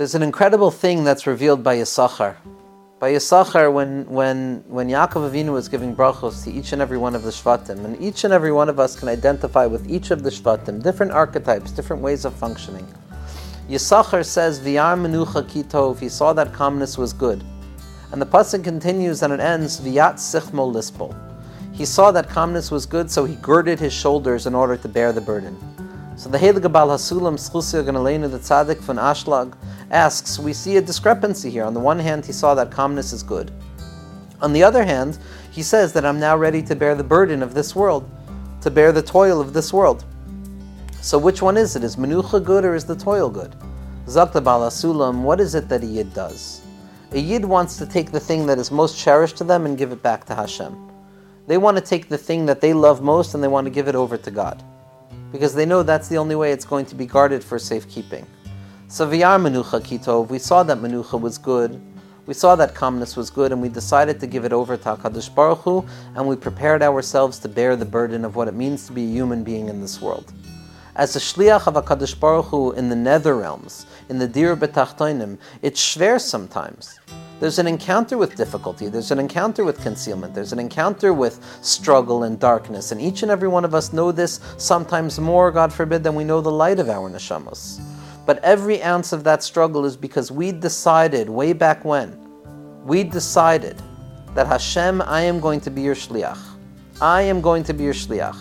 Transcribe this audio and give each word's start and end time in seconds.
There's 0.00 0.14
an 0.14 0.22
incredible 0.22 0.70
thing 0.70 1.04
that's 1.04 1.26
revealed 1.26 1.62
by 1.62 1.76
Yisachar. 1.76 2.36
By 3.00 3.12
Yisachar, 3.12 3.70
when, 3.70 4.06
when, 4.08 4.64
when 4.66 4.88
Yaakov 4.88 5.30
Avinu 5.30 5.52
was 5.52 5.68
giving 5.68 5.94
brachos 5.94 6.42
to 6.44 6.50
each 6.50 6.72
and 6.72 6.80
every 6.80 6.96
one 6.96 7.14
of 7.14 7.22
the 7.22 7.28
Shvatim, 7.28 7.84
and 7.84 8.00
each 8.00 8.24
and 8.24 8.32
every 8.32 8.50
one 8.50 8.70
of 8.70 8.80
us 8.80 8.98
can 8.98 9.08
identify 9.08 9.66
with 9.66 9.86
each 9.90 10.10
of 10.10 10.22
the 10.22 10.30
Shvatim, 10.30 10.82
different 10.82 11.12
archetypes, 11.12 11.70
different 11.70 12.00
ways 12.00 12.24
of 12.24 12.32
functioning. 12.32 12.88
Yisachar 13.68 14.24
says, 14.24 14.58
V'yar 14.60 14.96
menucha 14.96 15.42
kitov, 15.42 16.00
he 16.00 16.08
saw 16.08 16.32
that 16.32 16.54
calmness 16.54 16.96
was 16.96 17.12
good. 17.12 17.44
And 18.10 18.22
the 18.22 18.26
pasuk 18.26 18.64
continues 18.64 19.22
and 19.22 19.34
it 19.34 19.40
ends, 19.40 19.82
V'yat 19.82 20.14
sichmo 20.14 20.72
lispol. 20.72 21.14
He 21.74 21.84
saw 21.84 22.10
that 22.12 22.30
calmness 22.30 22.70
was 22.70 22.86
good, 22.86 23.10
so 23.10 23.26
he 23.26 23.34
girded 23.36 23.78
his 23.78 23.92
shoulders 23.92 24.46
in 24.46 24.54
order 24.54 24.78
to 24.78 24.88
bear 24.88 25.12
the 25.12 25.20
burden. 25.20 25.58
So 26.20 26.28
the 26.28 26.36
Heilige 26.36 26.70
Baal 26.70 26.88
Hasulam 26.88 27.36
Schusya 27.38 27.82
Ganalena, 27.82 28.30
the 28.30 28.36
Tzaddik 28.36 28.76
von 28.80 28.96
Ashlag, 28.96 29.54
asks, 29.90 30.38
we 30.38 30.52
see 30.52 30.76
a 30.76 30.82
discrepancy 30.82 31.48
here. 31.48 31.64
On 31.64 31.72
the 31.72 31.80
one 31.80 31.98
hand, 31.98 32.26
he 32.26 32.32
saw 32.32 32.54
that 32.56 32.70
calmness 32.70 33.14
is 33.14 33.22
good. 33.22 33.50
On 34.42 34.52
the 34.52 34.62
other 34.62 34.84
hand, 34.84 35.18
he 35.50 35.62
says 35.62 35.94
that 35.94 36.04
I'm 36.04 36.20
now 36.20 36.36
ready 36.36 36.62
to 36.64 36.76
bear 36.76 36.94
the 36.94 37.02
burden 37.02 37.42
of 37.42 37.54
this 37.54 37.74
world, 37.74 38.06
to 38.60 38.70
bear 38.70 38.92
the 38.92 39.00
toil 39.00 39.40
of 39.40 39.54
this 39.54 39.72
world. 39.72 40.04
So 41.00 41.16
which 41.16 41.40
one 41.40 41.56
is 41.56 41.74
it? 41.74 41.84
Is 41.84 41.96
menucha 41.96 42.44
good 42.44 42.66
or 42.66 42.74
is 42.74 42.84
the 42.84 42.96
toil 42.96 43.30
good? 43.30 43.56
Zakta 44.04 44.44
Baal 44.44 44.60
Hasulam, 44.68 45.22
what 45.22 45.40
is 45.40 45.54
it 45.54 45.70
that 45.70 45.82
a 45.82 45.86
yid 45.86 46.12
does? 46.12 46.60
A 47.12 47.18
yid 47.18 47.46
wants 47.46 47.78
to 47.78 47.86
take 47.86 48.12
the 48.12 48.20
thing 48.20 48.44
that 48.44 48.58
is 48.58 48.70
most 48.70 48.98
cherished 48.98 49.38
to 49.38 49.44
them 49.44 49.64
and 49.64 49.78
give 49.78 49.90
it 49.90 50.02
back 50.02 50.26
to 50.26 50.34
Hashem. 50.34 50.76
They 51.46 51.56
want 51.56 51.78
to 51.78 51.82
take 51.82 52.10
the 52.10 52.18
thing 52.18 52.44
that 52.44 52.60
they 52.60 52.74
love 52.74 53.00
most 53.00 53.32
and 53.32 53.42
they 53.42 53.48
want 53.48 53.64
to 53.64 53.70
give 53.70 53.88
it 53.88 53.94
over 53.94 54.18
to 54.18 54.30
God. 54.30 54.62
Because 55.32 55.54
they 55.54 55.66
know 55.66 55.82
that's 55.82 56.08
the 56.08 56.18
only 56.18 56.34
way 56.34 56.52
it's 56.52 56.64
going 56.64 56.86
to 56.86 56.94
be 56.94 57.06
guarded 57.06 57.42
for 57.44 57.58
safekeeping. 57.58 58.26
So 58.88 59.06
v'yar 59.06 59.38
menucha 59.40 59.80
kitov, 59.80 60.28
we 60.28 60.38
saw 60.38 60.62
that 60.64 60.78
menucha 60.78 61.20
was 61.20 61.38
good, 61.38 61.80
we 62.26 62.34
saw 62.34 62.54
that 62.56 62.74
calmness 62.74 63.16
was 63.16 63.30
good, 63.30 63.52
and 63.52 63.62
we 63.62 63.68
decided 63.68 64.20
to 64.20 64.26
give 64.26 64.44
it 64.44 64.52
over 64.52 64.76
to 64.76 64.96
HaKadosh 64.96 65.34
Baruch 65.34 65.58
Hu, 65.60 65.84
and 66.14 66.26
we 66.26 66.36
prepared 66.36 66.82
ourselves 66.82 67.38
to 67.40 67.48
bear 67.48 67.76
the 67.76 67.84
burden 67.84 68.24
of 68.24 68.36
what 68.36 68.48
it 68.48 68.54
means 68.54 68.86
to 68.86 68.92
be 68.92 69.04
a 69.04 69.08
human 69.08 69.42
being 69.42 69.68
in 69.68 69.80
this 69.80 70.00
world. 70.00 70.32
As 70.96 71.16
a 71.16 71.18
shliach 71.18 71.66
of 71.66 71.74
HaKadosh 71.74 72.18
Baruch 72.18 72.46
Hu 72.46 72.72
in 72.72 72.88
the 72.88 72.96
nether 72.96 73.36
realms, 73.36 73.86
in 74.08 74.18
the 74.18 74.28
Dir 74.28 74.56
B'tachtoinim, 74.56 75.38
it's 75.62 75.80
schwer 75.80 76.20
sometimes. 76.20 76.98
There's 77.40 77.58
an 77.58 77.66
encounter 77.66 78.18
with 78.18 78.36
difficulty, 78.36 78.88
there's 78.88 79.10
an 79.10 79.18
encounter 79.18 79.64
with 79.64 79.80
concealment, 79.80 80.34
there's 80.34 80.52
an 80.52 80.58
encounter 80.58 81.14
with 81.14 81.42
struggle 81.62 82.24
and 82.24 82.38
darkness, 82.38 82.92
and 82.92 83.00
each 83.00 83.22
and 83.22 83.30
every 83.30 83.48
one 83.48 83.64
of 83.64 83.74
us 83.74 83.94
know 83.94 84.12
this 84.12 84.40
sometimes 84.58 85.18
more, 85.18 85.50
God 85.50 85.72
forbid, 85.72 86.04
than 86.04 86.14
we 86.14 86.22
know 86.22 86.42
the 86.42 86.52
light 86.52 86.78
of 86.78 86.90
our 86.90 87.08
neshamos. 87.08 87.80
But 88.26 88.44
every 88.44 88.82
ounce 88.82 89.14
of 89.14 89.24
that 89.24 89.42
struggle 89.42 89.86
is 89.86 89.96
because 89.96 90.30
we 90.30 90.52
decided 90.52 91.30
way 91.30 91.54
back 91.54 91.82
when, 91.82 92.14
we 92.84 93.04
decided 93.04 93.80
that 94.34 94.46
Hashem, 94.46 95.00
I 95.00 95.22
am 95.22 95.40
going 95.40 95.60
to 95.62 95.70
be 95.70 95.80
your 95.80 95.94
shliach. 95.94 96.38
I 97.00 97.22
am 97.22 97.40
going 97.40 97.64
to 97.64 97.72
be 97.72 97.84
your 97.84 97.94
shliach. 97.94 98.36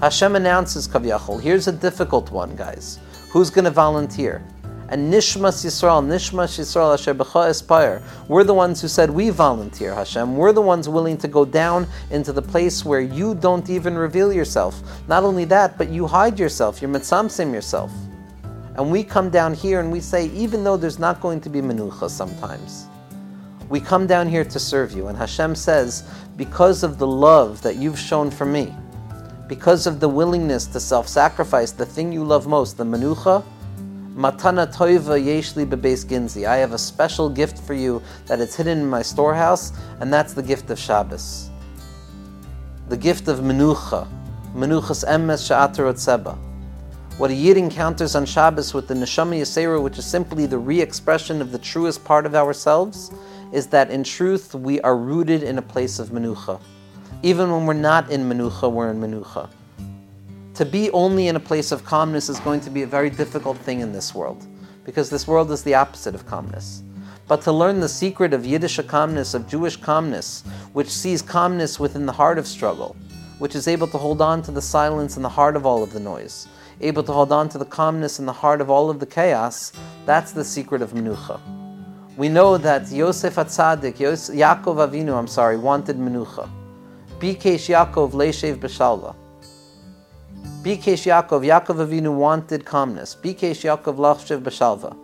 Hashem 0.00 0.34
announces 0.34 0.88
Kaviyachol. 0.88 1.40
Here's 1.40 1.68
a 1.68 1.72
difficult 1.72 2.32
one, 2.32 2.56
guys. 2.56 2.98
Who's 3.30 3.50
going 3.50 3.66
to 3.66 3.70
volunteer? 3.70 4.44
And 4.88 5.12
Nishmas 5.12 5.64
Yisrael, 5.64 6.04
Nishmas 6.06 6.58
Yisrael 6.58 6.94
Asher 6.94 7.12
B'cha 7.12 7.48
Aspire. 7.50 8.00
We're 8.28 8.44
the 8.44 8.54
ones 8.54 8.80
who 8.80 8.86
said 8.86 9.10
we 9.10 9.30
volunteer, 9.30 9.92
Hashem. 9.92 10.36
We're 10.36 10.52
the 10.52 10.62
ones 10.62 10.88
willing 10.88 11.18
to 11.18 11.28
go 11.28 11.44
down 11.44 11.88
into 12.10 12.32
the 12.32 12.42
place 12.42 12.84
where 12.84 13.00
you 13.00 13.34
don't 13.34 13.68
even 13.68 13.98
reveal 13.98 14.32
yourself. 14.32 14.80
Not 15.08 15.24
only 15.24 15.44
that, 15.46 15.76
but 15.76 15.88
you 15.88 16.06
hide 16.06 16.38
yourself. 16.38 16.80
You're 16.80 16.90
mitzamsim 16.90 17.52
yourself. 17.52 17.90
And 18.76 18.92
we 18.92 19.02
come 19.02 19.28
down 19.28 19.54
here 19.54 19.80
and 19.80 19.90
we 19.90 19.98
say, 19.98 20.26
even 20.28 20.62
though 20.62 20.76
there's 20.76 21.00
not 21.00 21.20
going 21.20 21.40
to 21.40 21.48
be 21.48 21.60
menucha 21.60 22.08
sometimes, 22.08 22.86
we 23.68 23.80
come 23.80 24.06
down 24.06 24.28
here 24.28 24.44
to 24.44 24.60
serve 24.60 24.92
you. 24.92 25.08
And 25.08 25.18
Hashem 25.18 25.56
says, 25.56 26.08
because 26.36 26.84
of 26.84 26.98
the 26.98 27.06
love 27.06 27.60
that 27.62 27.76
you've 27.76 27.98
shown 27.98 28.30
for 28.30 28.44
me, 28.44 28.72
because 29.48 29.86
of 29.88 29.98
the 29.98 30.08
willingness 30.08 30.66
to 30.66 30.78
self 30.78 31.08
sacrifice, 31.08 31.72
the 31.72 31.86
thing 31.86 32.12
you 32.12 32.22
love 32.22 32.46
most, 32.46 32.76
the 32.76 32.84
menucha, 32.84 33.42
Matana 34.16 34.66
toiva 34.66 35.22
yeshli 35.22 35.66
bebeis 35.66 36.06
ginzi. 36.06 36.48
I 36.48 36.56
have 36.56 36.72
a 36.72 36.78
special 36.78 37.28
gift 37.28 37.58
for 37.58 37.74
you 37.74 38.00
that 38.28 38.40
is 38.40 38.56
hidden 38.56 38.78
in 38.78 38.86
my 38.86 39.02
storehouse, 39.02 39.74
and 40.00 40.10
that's 40.10 40.32
the 40.32 40.42
gift 40.42 40.70
of 40.70 40.78
Shabbos. 40.78 41.50
The 42.88 42.96
gift 42.96 43.28
of 43.28 43.40
menucha, 43.40 44.08
menuchas 44.54 45.04
emes 45.06 45.44
sha'atarot 45.46 45.98
seba. 45.98 46.32
What 47.18 47.30
a 47.30 47.34
yid 47.34 47.58
encounters 47.58 48.14
on 48.14 48.24
Shabbos 48.24 48.72
with 48.72 48.88
the 48.88 48.94
neshama 48.94 49.38
yisera, 49.38 49.82
which 49.82 49.98
is 49.98 50.06
simply 50.06 50.46
the 50.46 50.56
re-expression 50.56 51.42
of 51.42 51.52
the 51.52 51.58
truest 51.58 52.02
part 52.02 52.24
of 52.24 52.34
ourselves, 52.34 53.10
is 53.52 53.66
that 53.66 53.90
in 53.90 54.02
truth 54.02 54.54
we 54.54 54.80
are 54.80 54.96
rooted 54.96 55.42
in 55.42 55.58
a 55.58 55.62
place 55.62 55.98
of 55.98 56.08
menucha. 56.08 56.58
Even 57.22 57.50
when 57.50 57.66
we're 57.66 57.74
not 57.74 58.10
in 58.10 58.26
menucha, 58.30 58.72
we're 58.72 58.90
in 58.90 58.98
menucha. 58.98 59.50
To 60.56 60.64
be 60.64 60.90
only 60.92 61.28
in 61.28 61.36
a 61.36 61.40
place 61.40 61.70
of 61.70 61.84
calmness 61.84 62.30
is 62.30 62.40
going 62.40 62.60
to 62.60 62.70
be 62.70 62.80
a 62.80 62.86
very 62.86 63.10
difficult 63.10 63.58
thing 63.58 63.80
in 63.80 63.92
this 63.92 64.14
world, 64.14 64.46
because 64.84 65.10
this 65.10 65.28
world 65.28 65.50
is 65.50 65.62
the 65.62 65.74
opposite 65.74 66.14
of 66.14 66.24
calmness. 66.24 66.82
But 67.28 67.42
to 67.42 67.52
learn 67.52 67.80
the 67.80 67.90
secret 67.90 68.32
of 68.32 68.46
Yiddish 68.46 68.80
calmness, 68.86 69.34
of 69.34 69.46
Jewish 69.46 69.76
calmness, 69.76 70.44
which 70.72 70.88
sees 70.88 71.20
calmness 71.20 71.78
within 71.78 72.06
the 72.06 72.12
heart 72.12 72.38
of 72.38 72.46
struggle, 72.46 72.96
which 73.38 73.54
is 73.54 73.68
able 73.68 73.86
to 73.88 73.98
hold 73.98 74.22
on 74.22 74.40
to 74.44 74.50
the 74.50 74.62
silence 74.62 75.18
in 75.18 75.22
the 75.22 75.28
heart 75.28 75.56
of 75.56 75.66
all 75.66 75.82
of 75.82 75.92
the 75.92 76.00
noise, 76.00 76.48
able 76.80 77.02
to 77.02 77.12
hold 77.12 77.32
on 77.32 77.50
to 77.50 77.58
the 77.58 77.66
calmness 77.66 78.18
in 78.18 78.24
the 78.24 78.32
heart 78.32 78.62
of 78.62 78.70
all 78.70 78.88
of 78.88 78.98
the 78.98 79.04
chaos, 79.04 79.72
that's 80.06 80.32
the 80.32 80.42
secret 80.42 80.80
of 80.80 80.92
Menucha. 80.92 81.38
We 82.16 82.30
know 82.30 82.56
that 82.56 82.90
Yosef 82.90 83.34
Atzadik, 83.34 83.96
Yaakov 83.98 84.88
Avinu, 84.88 85.18
I'm 85.18 85.26
sorry, 85.26 85.58
wanted 85.58 85.98
Menucha. 85.98 86.48
Bikesh 87.18 87.68
Yaakov 87.68 88.12
Leshev 88.12 88.56
Beshalva. 88.56 89.14
Bikesh 90.62 91.06
Yaakov, 91.06 91.44
Yaakov 91.44 91.86
Avinu 91.86 92.14
wanted 92.14 92.64
calmness. 92.64 93.14
Bikesh 93.14 93.62
Yaakov 93.64 93.96
Leshev 93.96 94.42
Beshalva. 94.42 94.96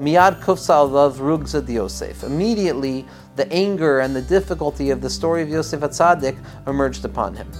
Miyad 0.00 0.40
Kufsa 0.40 0.88
Alav 0.88 1.14
Rugza 1.14 1.66
Yosef. 1.68 2.22
Immediately, 2.22 3.06
the 3.36 3.50
anger 3.52 4.00
and 4.00 4.14
the 4.14 4.22
difficulty 4.22 4.90
of 4.90 5.00
the 5.00 5.10
story 5.10 5.42
of 5.42 5.48
Yosef 5.48 5.80
Atzadik 5.80 6.36
emerged 6.66 7.04
upon 7.04 7.34
him. 7.34 7.50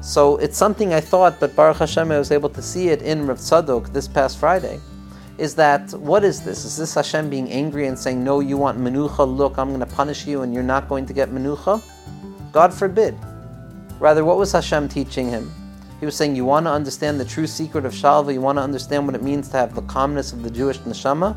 So 0.00 0.36
it's 0.36 0.56
something 0.56 0.94
I 0.94 1.00
thought, 1.00 1.40
but 1.40 1.56
Baruch 1.56 1.78
Hashem, 1.78 2.12
I 2.12 2.18
was 2.18 2.30
able 2.30 2.48
to 2.50 2.62
see 2.62 2.88
it 2.88 3.02
in 3.02 3.26
Rav 3.26 3.38
Tzadok 3.38 3.92
this 3.92 4.06
past 4.06 4.38
Friday. 4.38 4.80
Is 5.38 5.54
that 5.56 5.92
what 5.92 6.24
is 6.24 6.42
this? 6.42 6.64
Is 6.64 6.76
this 6.76 6.94
Hashem 6.94 7.28
being 7.30 7.50
angry 7.50 7.86
and 7.86 7.98
saying, 7.98 8.22
"No, 8.22 8.40
you 8.40 8.56
want 8.56 8.78
menucha? 8.78 9.26
Look, 9.26 9.58
I'm 9.58 9.68
going 9.68 9.80
to 9.80 9.86
punish 9.86 10.26
you, 10.26 10.42
and 10.42 10.54
you're 10.54 10.62
not 10.62 10.88
going 10.88 11.06
to 11.06 11.12
get 11.12 11.30
menucha"? 11.30 11.82
God 12.52 12.72
forbid. 12.72 13.16
Rather, 14.00 14.24
what 14.24 14.36
was 14.36 14.52
Hashem 14.52 14.88
teaching 14.88 15.28
him? 15.28 15.52
He 16.00 16.06
was 16.06 16.14
saying, 16.14 16.36
"You 16.36 16.44
want 16.44 16.66
to 16.66 16.70
understand 16.70 17.18
the 17.18 17.24
true 17.24 17.46
secret 17.46 17.84
of 17.84 17.92
shalva. 17.92 18.32
You 18.32 18.40
want 18.40 18.58
to 18.58 18.62
understand 18.62 19.06
what 19.06 19.14
it 19.14 19.22
means 19.22 19.48
to 19.48 19.56
have 19.56 19.74
the 19.74 19.82
calmness 19.82 20.32
of 20.32 20.42
the 20.42 20.50
Jewish 20.50 20.78
neshama. 20.80 21.36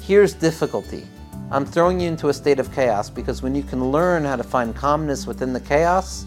Here's 0.00 0.32
difficulty. 0.32 1.06
I'm 1.50 1.64
throwing 1.64 2.00
you 2.00 2.08
into 2.08 2.28
a 2.28 2.34
state 2.34 2.58
of 2.58 2.72
chaos 2.74 3.10
because 3.10 3.42
when 3.42 3.54
you 3.54 3.62
can 3.62 3.90
learn 3.90 4.24
how 4.24 4.36
to 4.36 4.42
find 4.42 4.74
calmness 4.74 5.26
within 5.26 5.52
the 5.52 5.60
chaos." 5.60 6.24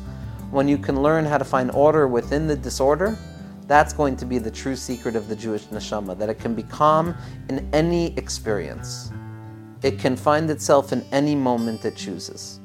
when 0.52 0.68
you 0.68 0.78
can 0.78 1.02
learn 1.02 1.26
how 1.26 1.38
to 1.38 1.46
find 1.46 1.72
order 1.72 2.08
within 2.08 2.46
the 2.46 2.56
disorder, 2.56 3.18
that's 3.68 3.94
going 3.94 4.18
to 4.18 4.26
be 4.26 4.38
the 4.38 4.52
true 4.52 4.76
secret 4.76 5.16
of 5.16 5.30
the 5.30 5.36
Jewish 5.36 5.64
neshama, 5.68 6.18
that 6.18 6.30
it 6.30 6.40
can 6.40 6.54
be 6.54 6.64
calm 6.64 7.16
in 7.48 7.68
any 7.74 8.16
experience. 8.18 9.12
It 9.82 9.98
can 9.98 10.16
find 10.16 10.50
itself 10.50 10.92
in 10.92 11.04
any 11.12 11.36
moment 11.36 11.86
it 11.86 11.96
chooses. 11.96 12.61